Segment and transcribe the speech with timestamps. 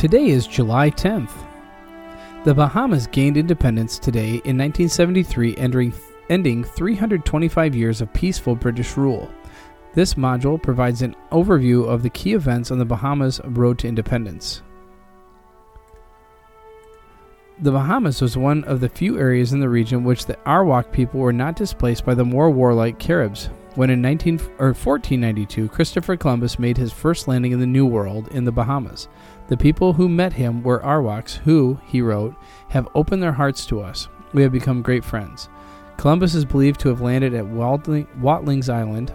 [0.00, 1.44] Today is July 10th.
[2.44, 5.92] The Bahamas gained independence today in 1973, ending,
[6.30, 9.30] ending 325 years of peaceful British rule.
[9.92, 14.62] This module provides an overview of the key events on the Bahamas' road to independence.
[17.60, 21.20] The Bahamas was one of the few areas in the region which the Arawak people
[21.20, 23.50] were not displaced by the more warlike Caribs.
[23.76, 28.28] When in 19, or 1492 Christopher Columbus made his first landing in the New World
[28.28, 29.08] in the Bahamas,
[29.46, 32.34] the people who met him were Arawaks who, he wrote,
[32.68, 34.08] have opened their hearts to us.
[34.32, 35.48] We have become great friends.
[35.96, 39.14] Columbus is believed to have landed at Watlings Island,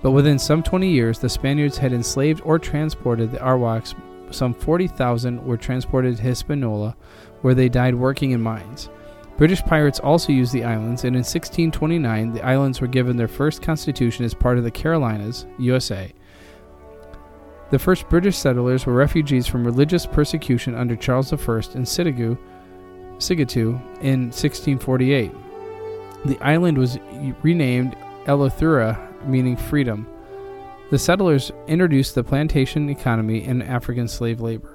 [0.00, 3.94] but within some 20 years, the Spaniards had enslaved or transported the Arawaks.
[4.30, 6.94] Some 40,000 were transported to Hispaniola,
[7.40, 8.90] where they died working in mines.
[9.36, 13.62] British pirates also used the islands, and in 1629, the islands were given their first
[13.62, 16.12] constitution as part of the Carolinas, USA.
[17.70, 22.38] The first British settlers were refugees from religious persecution under Charles I in Sitigu,
[23.18, 25.32] Sigatu in 1648.
[26.24, 26.98] The island was
[27.42, 30.06] renamed Eleuthera meaning freedom.
[30.90, 34.73] The settlers introduced the plantation economy and African slave labor.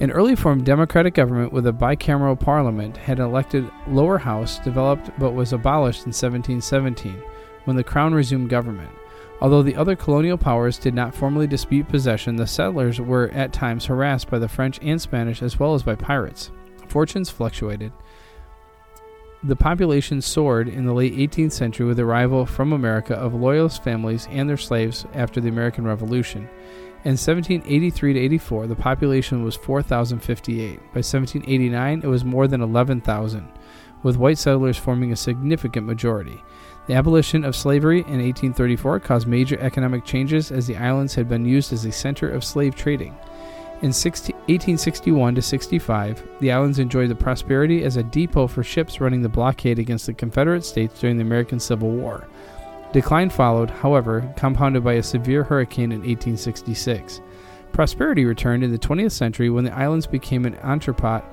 [0.00, 5.32] An early form democratic government with a bicameral parliament had elected lower house developed but
[5.32, 7.20] was abolished in 1717
[7.64, 8.90] when the crown resumed government.
[9.40, 13.86] Although the other colonial powers did not formally dispute possession, the settlers were at times
[13.86, 16.52] harassed by the French and Spanish as well as by pirates.
[16.86, 17.92] Fortunes fluctuated.
[19.42, 23.82] The population soared in the late 18th century with the arrival from America of loyalist
[23.82, 26.48] families and their slaves after the American Revolution.
[27.04, 30.78] In 1783 to 84, the population was 4,058.
[30.78, 33.48] By 1789, it was more than 11,000,
[34.02, 36.42] with white settlers forming a significant majority.
[36.88, 41.44] The abolition of slavery in 1834 caused major economic changes as the islands had been
[41.44, 43.16] used as a center of slave trading.
[43.80, 49.00] In 16, 1861 to 65, the islands enjoyed the prosperity as a depot for ships
[49.00, 52.26] running the blockade against the Confederate States during the American Civil War.
[52.92, 57.20] Decline followed, however, compounded by a severe hurricane in 1866.
[57.72, 61.24] Prosperity returned in the 20th century when the islands became an entrepot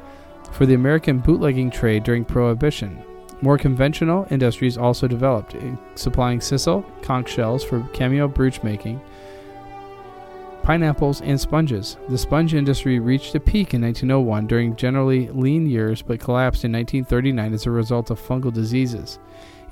[0.51, 3.01] for the American bootlegging trade during Prohibition.
[3.41, 5.55] More conventional industries also developed,
[5.95, 9.01] supplying sisal, conch shells for cameo brooch making,
[10.63, 11.97] pineapples, and sponges.
[12.09, 16.71] The sponge industry reached a peak in 1901 during generally lean years but collapsed in
[16.71, 19.19] 1939 as a result of fungal diseases.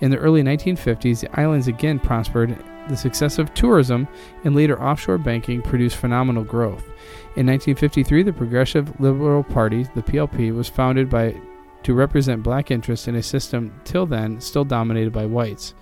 [0.03, 2.61] In the early 1950s, the islands again prospered.
[2.89, 4.05] The success of tourism
[4.43, 6.83] and later offshore banking produced phenomenal growth.
[7.37, 11.39] In 1953, the Progressive Liberal Party, the PLP, was founded by
[11.83, 15.73] to represent black interests in a system till then still dominated by whites.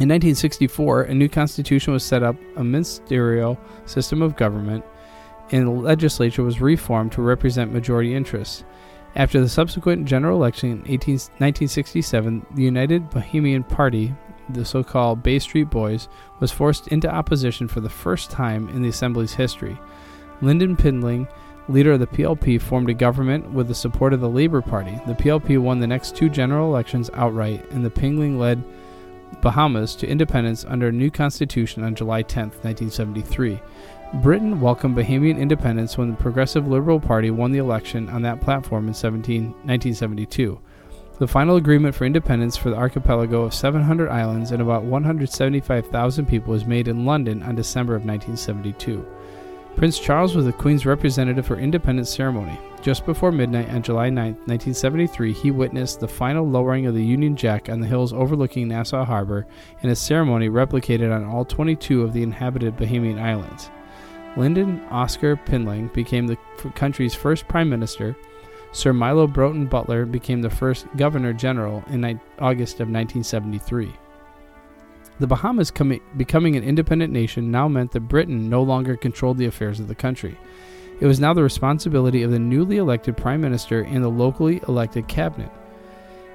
[0.00, 4.84] In 1964, a new constitution was set up, a ministerial system of government,
[5.52, 8.64] and the legislature was reformed to represent majority interests.
[9.16, 14.14] After the subsequent general election in 18, 1967, the United Bahamian Party,
[14.50, 18.82] the so called Bay Street Boys, was forced into opposition for the first time in
[18.82, 19.78] the Assembly's history.
[20.42, 21.26] Lynden Pindling,
[21.66, 25.00] leader of the PLP, formed a government with the support of the Labour Party.
[25.06, 28.62] The PLP won the next two general elections outright, and the Pindling led
[29.40, 33.60] Bahamas to independence under a new constitution on July 10, 1973.
[34.22, 38.88] Britain welcomed Bahamian independence when the Progressive Liberal Party won the election on that platform
[38.88, 40.60] in 17, 1972.
[41.18, 46.52] The final agreement for independence for the archipelago of 700 islands and about 175,000 people
[46.52, 49.06] was made in London on December of 1972.
[49.76, 52.58] Prince Charles was the Queen's representative for independence ceremony.
[52.80, 57.36] Just before midnight on July 9, 1973, he witnessed the final lowering of the Union
[57.36, 59.46] Jack on the hills overlooking Nassau Harbor
[59.82, 63.70] in a ceremony replicated on all 22 of the inhabited Bahamian islands.
[64.34, 66.38] Lynden Oscar Pindling became the
[66.74, 68.16] country's first prime minister.
[68.72, 72.02] Sir Milo Boughton Butler became the first governor general in
[72.38, 73.92] August of 1973.
[75.18, 79.46] The Bahamas com- becoming an independent nation now meant that Britain no longer controlled the
[79.46, 80.38] affairs of the country.
[81.00, 85.08] It was now the responsibility of the newly elected Prime Minister and the locally elected
[85.08, 85.50] cabinet.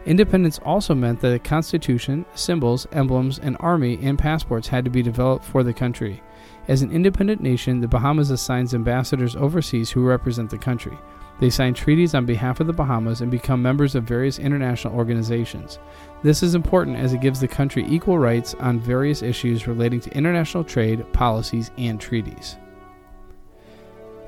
[0.06, 5.04] Independence also meant that a constitution, symbols, emblems, an army, and passports had to be
[5.04, 6.24] developed for the country.
[6.68, 10.98] As an independent nation, the Bahamas assigns ambassadors overseas who represent the country.
[11.40, 15.80] They sign treaties on behalf of the Bahamas and become members of various international organizations.
[16.24, 20.16] This is important as it gives the country equal rights on various issues relating to
[20.16, 22.58] international trade, policies, and treaties.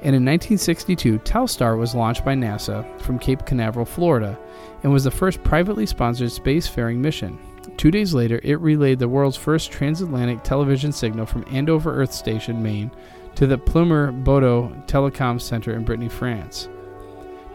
[0.04, 4.38] And in 1962, Telstar was launched by NASA from Cape Canaveral, Florida,
[4.84, 7.40] and was the first privately sponsored spacefaring mission.
[7.78, 12.62] Two days later, it relayed the world's first transatlantic television signal from Andover Earth Station,
[12.62, 12.92] Maine,
[13.36, 16.68] to the Pleumeur-Bodou Telecom Center in Brittany, France.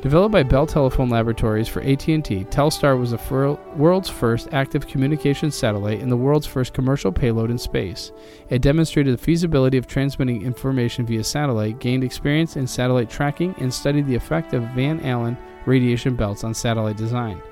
[0.01, 6.01] Developed by Bell Telephone Laboratories for AT&T, Telstar was the world's first active communications satellite
[6.01, 8.13] and the world's first commercial payload in space.
[8.49, 13.75] It demonstrated the feasibility of transmitting information via satellite, gained experience in satellite tracking, and
[13.75, 15.37] studied the effect of Van Allen
[15.67, 17.43] radiation belts on satellite design.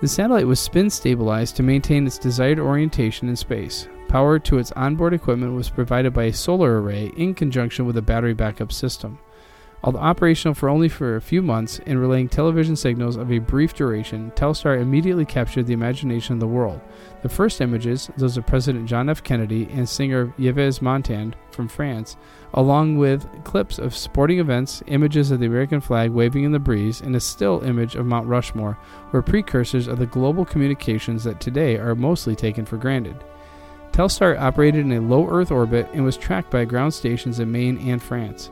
[0.00, 3.88] The satellite was spin stabilized to maintain its desired orientation in space.
[4.06, 8.02] Power to its onboard equipment was provided by a solar array in conjunction with a
[8.02, 9.18] battery backup system.
[9.84, 13.74] Although operational for only for a few months and relaying television signals of a brief
[13.74, 16.80] duration, Telstar immediately captured the imagination of the world.
[17.20, 19.22] The first images, those of President John F.
[19.22, 22.16] Kennedy and singer Yves Montand from France,
[22.54, 27.02] along with clips of sporting events, images of the American flag waving in the breeze,
[27.02, 28.78] and a still image of Mount Rushmore,
[29.12, 33.22] were precursors of the global communications that today are mostly taken for granted.
[33.92, 37.76] Telstar operated in a low Earth orbit and was tracked by ground stations in Maine
[37.86, 38.50] and France.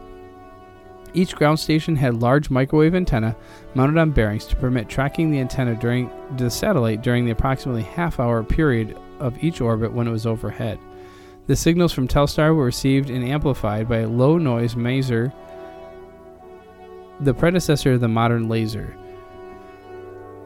[1.14, 3.36] Each ground station had large microwave antenna
[3.74, 8.18] mounted on bearings to permit tracking the antenna during the satellite during the approximately half
[8.18, 10.78] hour period of each orbit when it was overhead.
[11.48, 15.32] The signals from Telstar were received and amplified by a low noise maser,
[17.20, 18.96] the predecessor of the modern laser.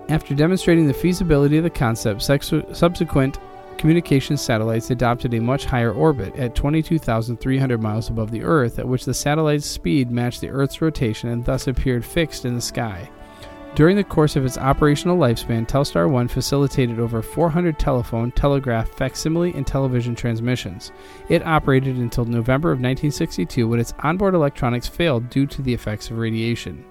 [0.08, 3.38] After demonstrating the feasibility of the concept, subsequent
[3.78, 9.04] communication satellites adopted a much higher orbit at 22,300 miles above the Earth, at which
[9.04, 13.08] the satellite's speed matched the Earth's rotation and thus appeared fixed in the sky.
[13.76, 19.52] During the course of its operational lifespan, Telstar 1 facilitated over 400 telephone, telegraph, facsimile,
[19.52, 20.92] and television transmissions.
[21.28, 26.10] It operated until November of 1962 when its onboard electronics failed due to the effects
[26.10, 26.86] of radiation.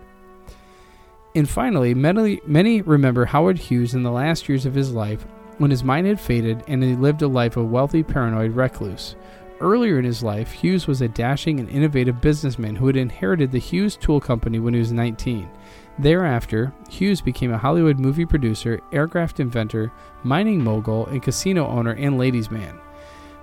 [1.34, 5.26] And finally, many, many remember Howard Hughes in the last years of his life
[5.58, 9.16] when his mind had faded and he lived a life of wealthy, paranoid recluse.
[9.62, 13.60] Earlier in his life, Hughes was a dashing and innovative businessman who had inherited the
[13.60, 15.50] Hughes Tool Company when he was 19.
[15.98, 19.94] Thereafter, Hughes became a Hollywood movie producer, aircraft inventor,
[20.24, 22.78] mining mogul, and casino owner and ladies' man.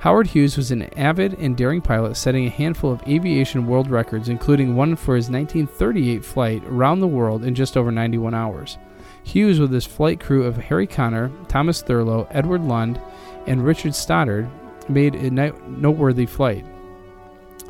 [0.01, 4.29] Howard Hughes was an avid and daring pilot, setting a handful of aviation world records,
[4.29, 8.79] including one for his 1938 flight around the world in just over 91 hours.
[9.25, 13.01] Hughes, with his flight crew of Harry Connor, Thomas Thurlow, Edward Lund,
[13.47, 14.47] and Richard Stoddart,
[14.89, 16.65] made a noteworthy flight.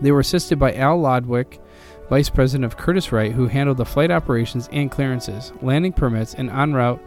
[0.00, 1.60] They were assisted by Al Lodwick,
[2.08, 6.74] Vice President of Curtiss-Wright, who handled the flight operations and clearances, landing permits, and en
[6.74, 7.00] route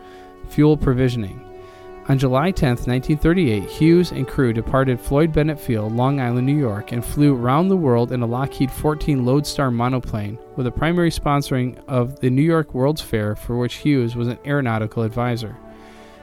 [0.49, 1.41] fuel provisioning.
[2.07, 6.91] On July 10, 1938, Hughes and crew departed Floyd Bennett Field, Long Island, New York,
[6.91, 11.83] and flew around the world in a Lockheed 14 Lodestar monoplane, with a primary sponsoring
[11.87, 15.57] of the New York World's Fair, for which Hughes was an aeronautical advisor.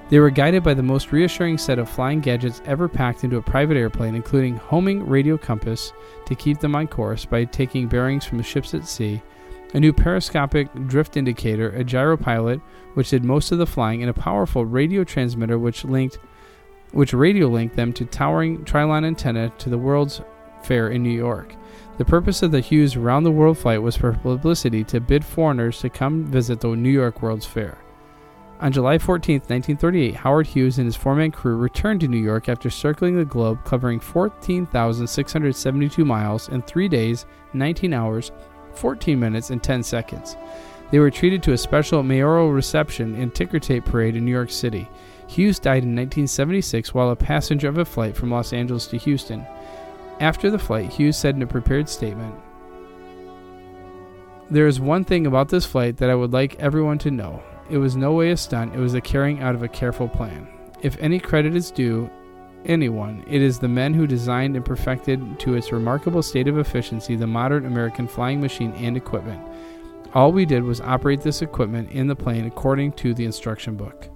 [0.09, 3.43] They were guided by the most reassuring set of flying gadgets ever packed into a
[3.43, 5.93] private airplane, including homing radio compass
[6.27, 9.21] to keep them on course by taking bearings from ships at sea,
[9.73, 12.61] a new periscopic drift indicator, a gyro pilot,
[12.95, 16.19] which did most of the flying, and a powerful radio transmitter which linked
[16.93, 20.21] which radio linked them to towering Trilon antenna to the World's
[20.63, 21.57] Fair in New York.
[21.97, 25.81] The purpose of the Hughes round the world flight was for publicity to bid foreigners
[25.81, 27.79] to come visit the New York World's Fair.
[28.61, 32.49] On July 14, 1938, Howard Hughes and his four man crew returned to New York
[32.49, 38.31] after circling the globe, covering 14,672 miles in three days, 19 hours,
[38.75, 40.37] 14 minutes, and 10 seconds.
[40.91, 44.51] They were treated to a special mayoral reception and ticker tape parade in New York
[44.51, 44.89] City.
[45.27, 49.47] Hughes died in 1976 while a passenger of a flight from Los Angeles to Houston.
[50.21, 52.35] After the flight, Hughes said in a prepared statement
[54.51, 57.43] There is one thing about this flight that I would like everyone to know.
[57.71, 60.47] It was no way a stunt, it was the carrying out of a careful plan.
[60.83, 62.11] If any credit is due,
[62.67, 67.17] anyone, it is the men who designed and perfected to its remarkable state of efficiency
[67.17, 69.41] the modern American flying machine and equipment.
[70.15, 74.09] All we did was operate this equipment in the plane according to the instruction book.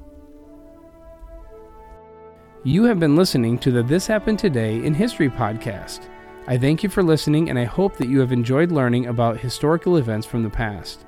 [2.65, 6.09] You have been listening to the This Happened Today in History podcast.
[6.49, 9.97] I thank you for listening and I hope that you have enjoyed learning about historical
[9.97, 11.05] events from the past.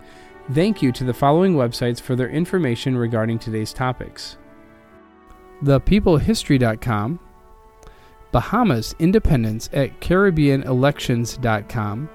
[0.52, 4.36] Thank you to the following websites for their information regarding today's topics
[5.62, 7.18] ThePeopleHistory.com,
[8.32, 12.08] Bahamas Independence at CaribbeanElections.com,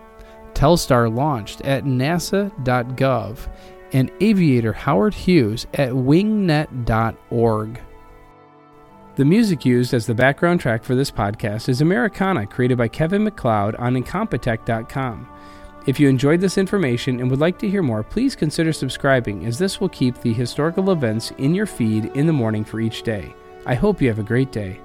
[0.54, 3.48] Telstar launched at NASA.gov,
[3.92, 7.82] and aviator Howard Hughes at wingnet.org.
[9.16, 13.24] The music used as the background track for this podcast is Americana, created by Kevin
[13.24, 15.30] MacLeod on Incompetech.com.
[15.86, 19.60] If you enjoyed this information and would like to hear more, please consider subscribing, as
[19.60, 23.36] this will keep the historical events in your feed in the morning for each day.
[23.66, 24.80] I hope you have a great day.